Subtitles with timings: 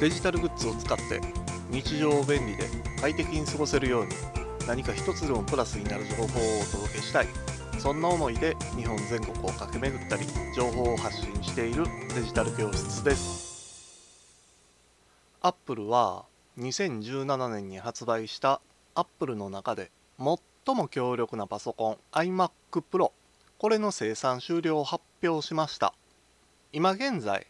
[0.00, 1.20] デジタルグッズを使って
[1.70, 2.64] 日常を便利で
[3.00, 4.12] 快適に過ごせるように
[4.66, 6.28] 何か一つでもプラスになる情報をお
[6.72, 7.26] 届けしたい。
[7.78, 10.22] そんな思いで日本全国を駆け巡ったり
[10.56, 11.84] 情報を発信している
[12.14, 14.54] デジタル教室です。
[15.42, 16.24] アップルは
[16.58, 18.62] 2017年に発売した
[18.94, 22.50] アップルの中で最も強力なパソコン iMac
[22.90, 23.10] Pro
[23.58, 25.92] これの生産終了を発表しました。
[26.72, 27.46] 今現在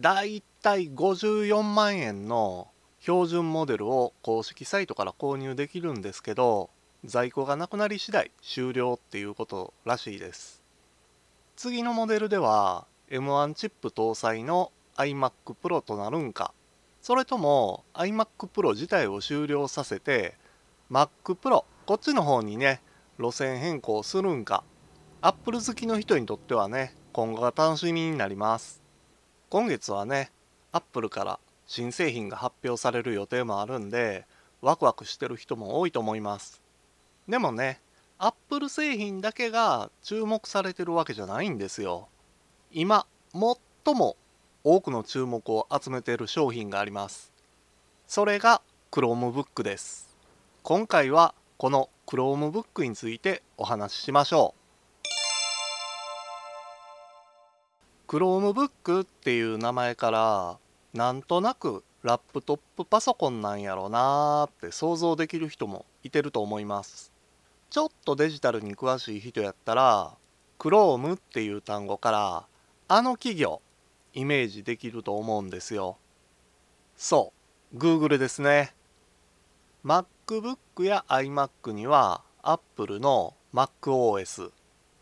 [0.00, 2.68] だいたい54万円の
[3.00, 6.70] 標準モデルを公式サイトから購入できるんですけど
[7.04, 10.62] 在庫がなくなり次第終了っていうことらしいです。
[11.54, 15.32] 次のモデルでは M1 チップ搭載の iMac
[15.62, 16.54] Pro となるんか。
[17.02, 20.34] それとも iMac Pro 自体を終了させて
[20.90, 22.80] Mac Pro こっちの方にね
[23.18, 24.64] 路線変更するんか。
[25.20, 28.82] Apple 好きの人にとってはね今後が楽しみになります。
[29.50, 30.32] 今月はね
[30.74, 34.26] Apple から新製品が発表される予定もあるんで
[34.60, 36.60] ワクワクしてる人も多いと思います。
[37.28, 37.80] でもね
[38.18, 42.08] アップル製品だけが注目されてるわけじゃないんですよ。
[42.72, 44.16] 今最も
[44.64, 47.32] 多くの注目を集めている商品があります。
[48.08, 50.16] それが Chromebook です。
[50.64, 54.64] 今回はこの Chromebook についてお話ししましょう。
[58.08, 60.58] Chromebook っていう名前から
[60.94, 67.12] なんとなくラップトップパソコンなんやろなーって想像できる人もいてると思います。
[67.68, 70.16] ちょっとデジタルに詳しい人やったら
[70.56, 72.46] Chrome っていう単語から
[72.86, 73.60] あの企業
[74.12, 75.96] イメージできると思うんですよ。
[76.96, 77.32] そ
[77.72, 78.72] う Google ですね。
[79.84, 84.52] MacBook や iMac には Apple の MacOS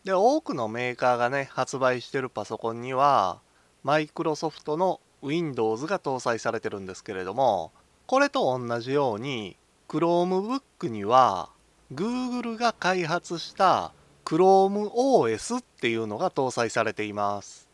[0.03, 3.41] で多くのメーカーがね発売してるパソコンには
[3.83, 7.71] マイクロソフトの Windows が搭載されてるんですけれども
[8.05, 9.55] これと同じように
[9.87, 11.49] Chromebook には
[11.93, 13.93] Google が開発した
[14.25, 17.69] ChromeOS っていうのが搭載されています。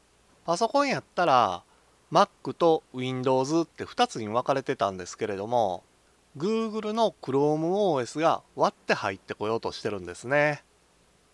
[0.45, 1.63] パソコンやったら
[2.11, 5.83] Mac と Windows って2つに分かれてたんですけれども
[6.37, 10.63] Google の ChromeOS が割って入ってこようとしてるんですね。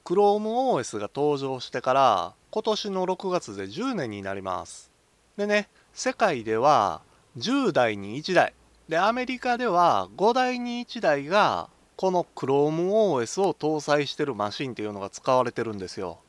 [0.04, 4.92] ChromeOS が登場してから今年の6月で10年になります。
[5.38, 7.02] でね世界では
[7.38, 8.54] 10台に1台。
[8.90, 16.20] でアメリカでは5台に1台がこの ChromeOS を搭載してるマシンっていうのが使われてるんですよ。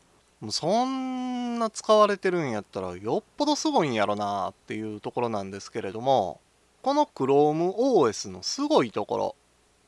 [0.41, 6.41] もうそんな使われてるんやったらよっぽどすごいんやろなっていうところなんですけれども
[6.83, 9.37] この ChromeOS のすごいところ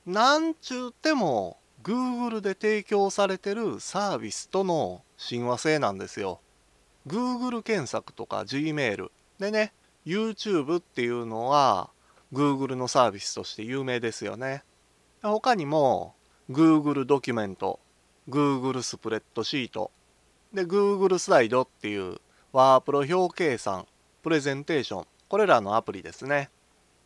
[0.07, 6.41] なんちゅうても Google で提供されてるサービスとの親和性なんですよ。
[7.07, 9.73] Google 検索とか Gmail でね
[10.05, 11.91] YouTube っていうのは
[12.33, 14.65] Google のサービスとして有名ですよね。
[15.23, 16.15] 他にも
[16.51, 17.81] Google ドキュメント
[18.29, 19.91] Google スプレッドシート
[20.53, 22.19] で Google スライドっていう
[22.53, 23.87] ワープロ表計算
[24.23, 26.51] プレゼンテーションこれらのアプリですね。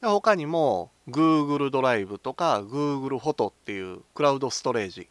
[0.01, 5.09] で他にも Google ドライブとか Google フォトっていうクラウドストレージ。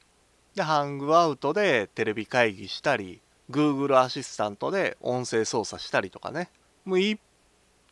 [0.55, 6.49] でハングアウトでテレビ会議したり Google アシスタントで音声操作したりとかね。
[6.85, 7.17] もういっ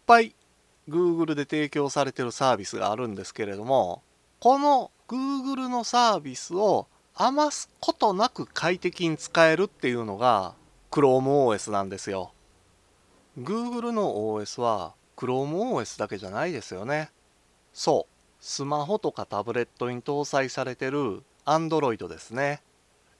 [0.05, 0.35] ぱい
[0.87, 4.01] Google で提供されてるサービスがあるんですけれども
[4.39, 10.53] この Google のサービスを余すことなく快適に使えるっていうのが
[10.91, 12.31] ChromeOS なんですよ。
[13.37, 17.11] Google の OS は ChromeOS だけじゃないですよね。
[17.73, 18.13] そう。
[18.39, 22.61] スマホとかタブレットに搭載されてる Android ですね。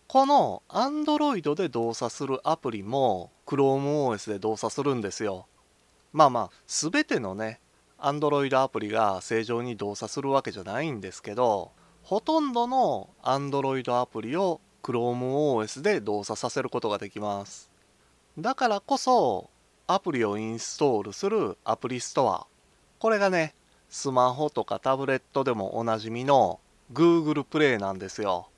[0.08, 5.46] この Android で動作するアプリも ChromeOS で動作するんですよ。
[6.14, 7.60] まあまあ全てのね
[8.00, 11.72] Android アプリが正常に動作するわけじゃないんですけど
[12.04, 17.70] ほとんどの Android アプリを ChromeOS で動作させることができます。
[18.38, 19.50] だからこそ
[19.88, 22.48] アプリをインストールするアプリストア。
[23.00, 23.54] これがね
[23.90, 26.60] スマホとかタブレットでもおなじみの
[26.94, 28.50] Google プレイなんですよ。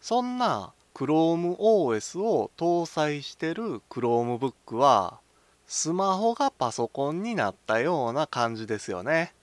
[0.00, 5.20] そんな ChromeOS を搭載してる Chromebook は
[5.68, 9.34] スマホがパソコンになったような感じですよね。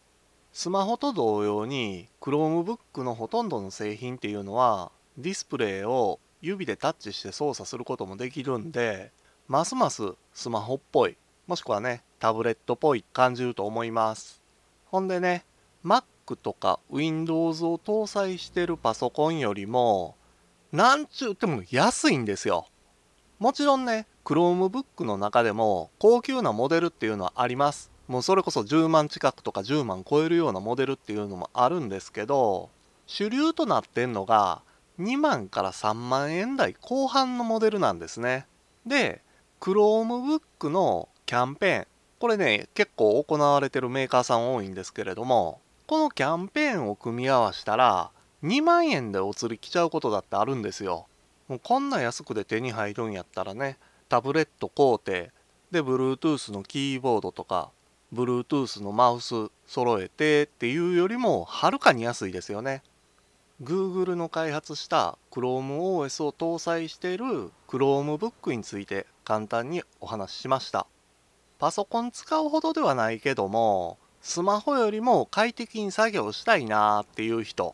[0.54, 9.12] スマホと同様に Chromebook のほとんどの製品っていうのはディスプレイを指でタッチして操作することもできるんで
[9.48, 11.18] ますますスマホっぽい
[11.48, 14.42] もしくはねタブレットっぽい感じると思います。
[14.86, 15.44] ほんでね
[15.84, 16.04] Mac
[16.42, 20.16] とか Windows を搭載してるパソコンよりも
[20.72, 22.68] なんちゅうても安いんですよ。
[23.39, 27.91] もちろんね Chromebook の中でも高級なモデルっていうのはあります。
[28.07, 32.69] もうそれこそ10万近くとか10万超えるようなモデルっていうのもあるんですけど
[33.07, 34.62] 主流となってんのが
[35.00, 38.45] 2万から3万円台後半のモデルなんですね。
[38.85, 39.21] で
[39.62, 41.88] Chromebook のキャンペーン。
[42.19, 48.12] これね結構行われてるメーカーさん多いんですけれどもこのキャンペーンを組み合わせたら
[48.44, 51.07] 2万円でお釣り来ちゃうことだってあるんですよ。
[51.48, 53.78] もうこんな安くで手に入るんやったらね
[54.10, 55.28] タブレット工程
[55.72, 57.72] で Bluetooth のキーボードとか
[58.13, 59.34] Bluetooth のマウス
[59.66, 62.84] 揃えてっていうよりもはるかに安いですよね。
[63.63, 70.86] Google の開発した ChromeOS を搭載している Chromebook について簡単にお話ししました。
[71.60, 77.74] パソコン使うほどではないけどもスマホよりも快適に作業したいなーっていう人。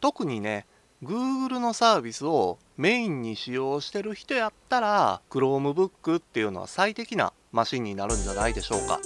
[0.00, 0.66] 特にね
[1.02, 8.98] Google のサービスをメインに使用してる人やったら Chromebook っていうのは最適なマシンになるんじゃないでしょうか。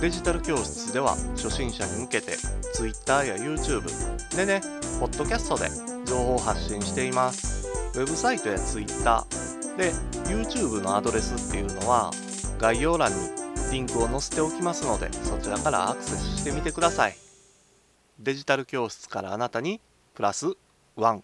[0.00, 2.36] デジタル教室では初心者に向けて
[2.74, 3.82] Twitter や YouTube
[4.36, 4.60] でね
[5.00, 5.68] ポッドキャストで
[6.06, 7.68] 情報発信しています。
[7.98, 9.26] ウェブサイトや Twitter
[9.76, 9.90] で
[10.26, 12.12] YouTube のアドレスっていうのは
[12.58, 13.16] 概要欄に
[13.72, 17.16] リンクを載せておきますのでそちらからアクセスしてみてください。
[18.20, 19.80] デジタル教室からあなたに
[20.14, 20.46] プラス
[20.96, 21.22] 1